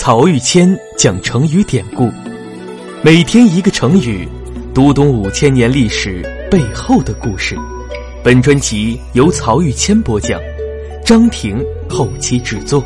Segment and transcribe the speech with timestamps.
[0.00, 2.08] 曹玉谦讲成语典故，
[3.02, 4.28] 每天一个成语，
[4.72, 7.56] 读懂五千年历史背后的故事。
[8.22, 10.40] 本专辑由曹玉谦播讲，
[11.04, 12.80] 张婷后期制作。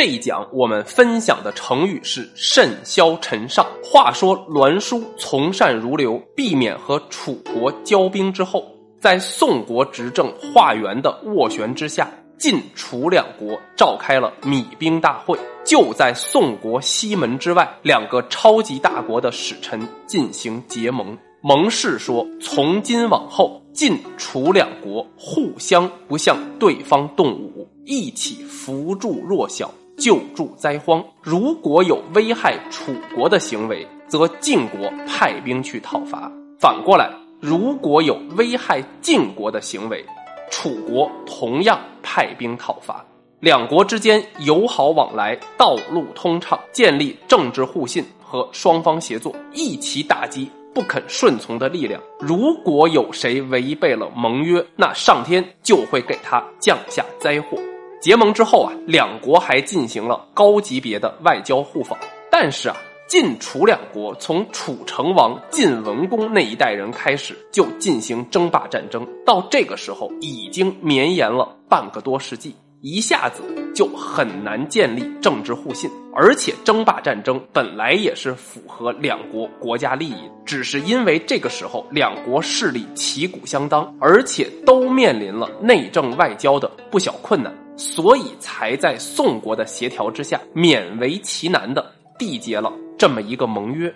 [0.00, 3.66] 这一讲我们分享的成语是“甚嚣尘上”。
[3.82, 8.64] 话说栾书从善如流，避免和楚国交兵之后，
[9.00, 12.08] 在宋国执政华元的斡旋之下，
[12.38, 15.36] 晋楚两国召开了米兵大会。
[15.64, 29.68] 就在宋国西门之外，两个超级大国的使臣进行结盟，盟誓说：从今往后，晋楚两国互相不向对方动武，一起扶助弱小。
[29.98, 40.04] 救助灾荒，如果有危害楚国的行为，则晋国派兵去讨伐；反过来，如果有危害晋国的行为，
[40.50, 43.04] 楚国同样派兵讨伐。
[43.40, 52.00] 两国之间友好往来，道路通畅，建立政治互信和双方协作，一起打击不肯顺从的力量。
[52.18, 57.58] 如果有谁违背了盟约，那上天就会给他降下灾祸。
[58.00, 61.98] 结盟之后啊，两国还进行了高级别的外交互访。
[62.30, 62.76] 但是啊，
[63.08, 73.42] 晋楚两国从楚成王晋文公那一代人开始就进行争霸战争，到这个时候已经绵延了半个多世纪，一下子
[73.74, 75.90] 就很难建立政治互信。
[76.14, 87.52] 而且争霸战争本来也是符合两国国家利益，只是因为这个时候两国势力旗鼓相当，而且都面临了内政外交的不小困难。
[87.78, 93.90] 所以才在宋国的协调之下，勉为其难的缔结了这么一个盟约。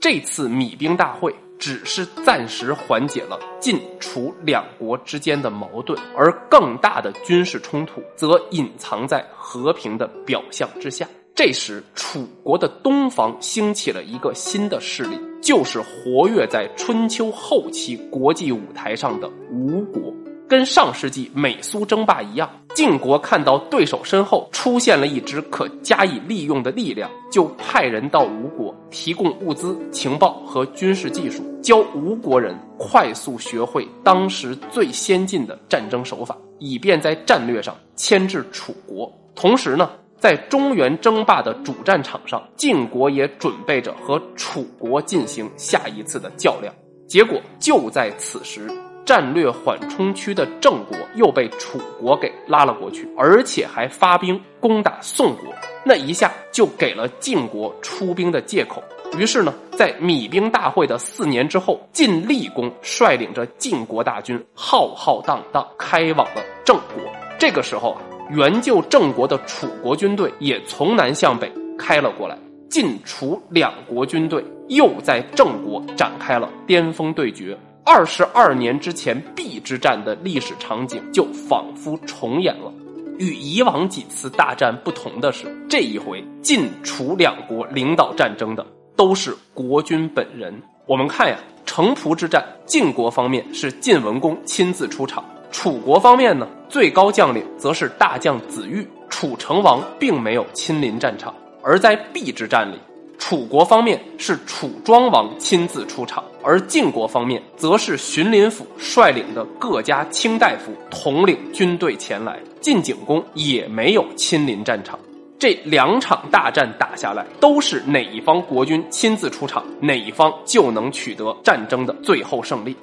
[0.00, 11.08] 这次米兵大会只是暂时缓解了晋楚两国之间的矛盾，而更大的军事冲突则隐藏在和平的表象之下。
[11.34, 20.14] 这时，楚国的东方兴起了一个新的势力，就是活跃在春秋后期国际舞台上的吴国。
[20.48, 39.10] 跟上世纪美苏争霸一样，晋国看到对手身后出现了一支可加以利用的力量，就派人到吴国提供物资、情报和军事技术，教吴国人快速学会当时最先进的战争手法，以便在战略上牵制楚国。
[39.34, 46.72] 同时呢，在中原争霸的主战场上，晋国也准备着和楚国进行下一次的较量。
[47.08, 48.70] 结果就在此时。
[49.04, 55.54] 战略缓冲区的郑国又被楚国给拉了过去，而且还发兵攻打宋国，
[55.84, 58.82] 那一下就给了晋国出兵的借口。
[59.18, 67.04] 于是呢，在米兵大会的四年之后，晋厉公率领着晋国大军浩浩荡荡开往了郑国。
[67.38, 68.00] 这个时候啊，
[68.30, 72.36] 援救郑国的楚国军队也从南向北开了过来，
[72.68, 77.56] 晋楚两国军队又在郑国展开了巅峰对决。
[77.86, 82.72] 二十二年之前邲之战的历史场景就仿佛重演了。
[83.18, 90.54] 与以往几次大战不同的是，这一回晋楚两国领导战争的都是国君本人。
[90.86, 91.36] 我们看呀，
[91.66, 101.32] 城濮之战，晋国方面是晋文公亲自出场；楚国方面呢，最高将领则是大将子玉，楚成王并没有亲临战场。
[101.62, 102.78] 而在邲之战里。
[103.18, 114.98] 楚国方面是楚庄王亲自出场，而晋国方面则是荀林府率领的各家卿大夫统领军队前来，晋景公也没有亲临战场。
[115.38, 122.76] 这两场大战打下来，都是哪一方国君亲自出场，哪一方就能取得战争的最后胜利。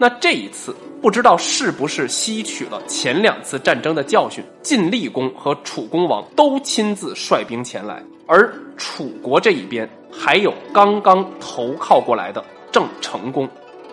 [0.00, 0.72] 那这一次，
[1.02, 8.00] 不知道是不是吸取了前两次战争的教训，晋厉公和楚公王都亲自率兵前来。
[8.24, 13.48] 而楚国这一边还有刚刚投靠过来的郑成功。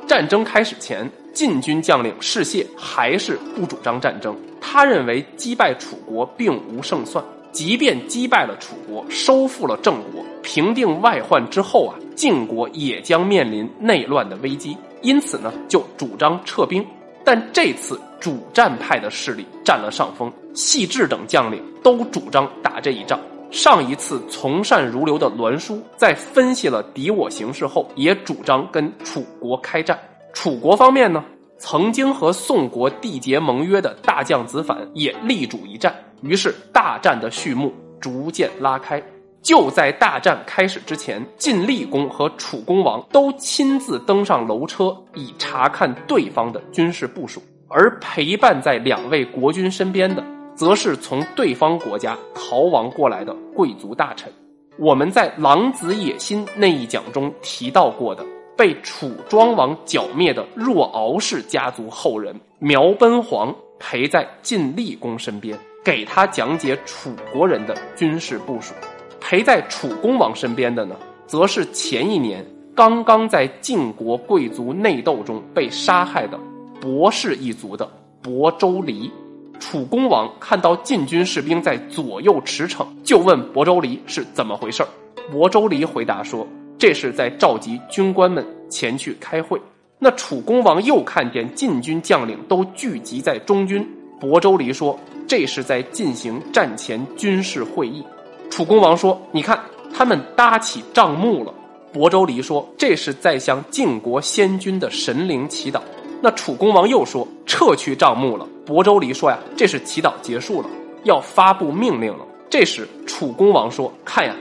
[0.06, 4.38] 战争开始前，晋军将领士燮还是不主张战争。
[4.62, 7.26] 他认为击败楚国并无胜算，
[7.56, 14.76] 即便击败了楚国，收复了郑国，平定外患之后啊，晋国也将面临内乱的危机。
[15.02, 16.86] 因此呢，就主张撤兵。
[17.24, 23.18] 但这次主战派的势力占了上风，细致等将领都主张打这一仗。
[23.52, 29.98] 上一次从善如流的栾书，在分析了敌我形势后，也主张跟楚国开战。
[30.34, 31.24] 楚国方面呢，
[31.68, 35.92] 曾经和宋国缔结盟约的大将子反也力主一战。
[36.22, 39.02] 于是大战的序幕逐渐拉开。
[39.42, 47.42] 就在大战开始之前，晋厉公和楚公王都亲自登上楼车，以查看对方的军事部署。
[47.68, 50.24] 而陪伴在两位国君身边的，
[50.54, 54.32] 则是从对方国家逃亡过来的贵族大臣。
[54.78, 58.24] 我们在《狼子野心》那一讲中提到过的，
[58.58, 68.74] 被楚庄王剿灭的若敖氏家族后人苗奔黄陪在晋厉公身边，给他讲解楚国人的军事部署。
[69.20, 70.96] 陪在楚公王身边的呢，
[71.28, 76.40] 则是前一年刚刚在晋国贵族内斗中被杀害的
[76.80, 77.90] 伯氏一族的
[78.24, 79.12] 亳州离。
[79.60, 84.84] 楚公王看到晋军士兵在左右驰骋，就问亳州离是怎么回事
[85.32, 86.46] 亳州离回答说
[86.78, 89.62] ：“这是在召集军官们前去开会。”
[89.98, 93.88] 那楚公王又看见晋军将领都聚集在中军，
[94.20, 98.04] 亳州离说：“这是在进行战前军事会议。”
[98.52, 99.60] 楚公王说：“你看，
[99.94, 101.54] 他们搭起帐幕了。”
[101.94, 105.80] 亳州离说：“这是在向晋国先君的神灵祈祷。”
[106.22, 110.70] 那楚公王又说：“撤去帐幕了。”亳州离说：“呀，这是祈祷结束了，
[111.06, 114.36] 要发布命令了。”这时楚公王说：“看呀，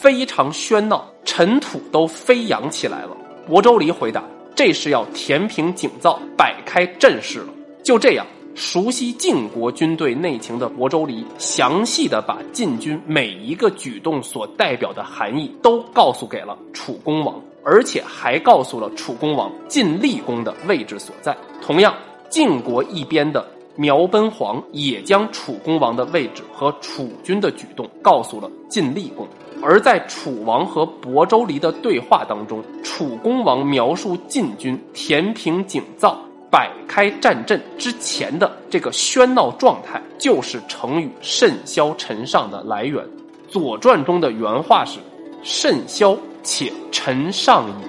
[0.00, 3.16] 非常喧闹，尘土都飞扬起来了。”
[3.50, 4.22] 亳州离回答
[4.54, 7.52] ：“这是要填平井灶，摆开阵势了。”
[7.82, 17.34] 就这样，熟悉晋国军队内情的亳州离，详细的把晋军每一个举动所代表的含义都告诉给了楚公王。
[17.62, 21.36] 而且还告诉了楚公王晋厉公的位置所在。
[21.60, 21.94] 同样，
[22.30, 23.46] 晋国一边的
[23.80, 29.26] 苗奔黄也将楚公王的位置和楚军的举动告诉了晋厉公。
[29.62, 36.18] 而在楚王和亳州离的对话当中，楚公王描述晋军填平井灶、
[36.50, 43.02] 摆开战阵之前的这个喧闹状态，就是成语“甚嚣尘上”的来源。
[43.48, 44.98] 《左传》中的原话是
[45.42, 46.14] “甚嚣”。
[46.42, 47.84] 且尘上矣，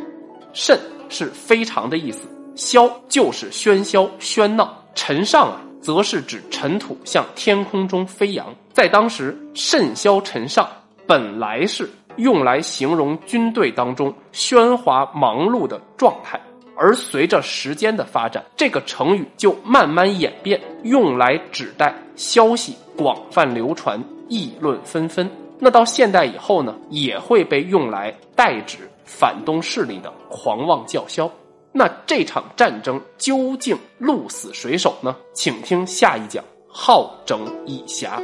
[0.51, 0.77] 甚
[1.07, 8.53] 是非常的意思，嚣就是喧嚣喧闹，尘上啊，则是指尘土向天空中飞扬。
[8.71, 10.67] 在当时，甚嚣尘上
[11.05, 16.39] 本来是用来形容军队当中喧哗忙碌的状态，
[16.75, 25.29] 而随着时间的发展，这个成语就慢慢演变，用来指代消息广泛流传、议论纷纷。
[25.59, 31.29] 那到现代以后呢，也会被用来代指反动势力的狂妄叫嚣。
[31.73, 35.15] 那这场战争究竟鹿死谁手呢？
[35.33, 38.21] 请听下一讲：好整以暇。